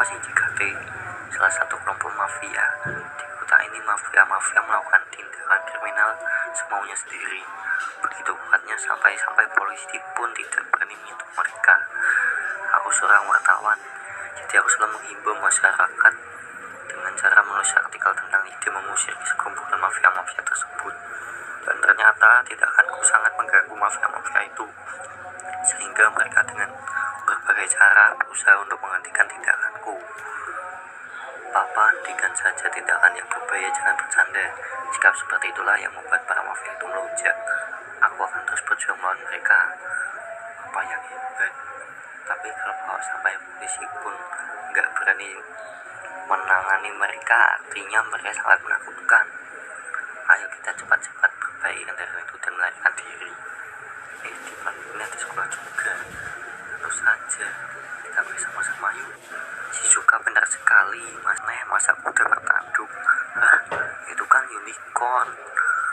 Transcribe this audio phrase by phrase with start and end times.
[0.00, 0.60] apa sih JKT
[1.28, 2.64] salah satu kelompok mafia.
[2.88, 6.16] Di kota ini mafia-mafia melakukan tindakan kriminal
[6.56, 7.44] semaunya sendiri.
[8.00, 11.76] Begitu kuatnya sampai-sampai polisi pun tidak berani menyentuh mereka.
[12.80, 13.76] Aku seorang wartawan
[14.40, 16.14] jadi aku selalu menghimbau masyarakat
[16.88, 20.94] dengan cara menulis artikel tentang ide mengusir sekumpulan mafia-mafia tersebut.
[21.68, 24.64] Dan ternyata tindakanku sangat mengganggu mafia-mafia itu
[25.68, 26.72] sehingga mereka dengan
[27.60, 29.92] berbagai cara berusaha untuk menghentikan tindakanku.
[31.52, 34.48] Papa hentikan saja tindakan yang berbahaya jangan bercanda.
[34.96, 37.36] Sikap seperti itulah yang membuat para mafia itu melonjak
[38.00, 39.60] aku akan terus berjuang melawan mereka.
[40.72, 41.52] Apa yang hebat.
[42.32, 44.16] Tapi kalau sampai polisi pun
[44.72, 45.30] nggak berani
[46.32, 49.26] menangani mereka artinya mereka sangat menakutkan.
[50.32, 53.49] Ayo kita cepat-cepat berbaik dari itu dan melarikan diri
[58.04, 59.12] kita bersama-sama yuk.
[59.70, 61.60] Si suka benar sekali mas neh.
[61.70, 62.90] Masa udah bertanduk
[63.38, 63.56] ah
[64.10, 65.28] itu kan unicorn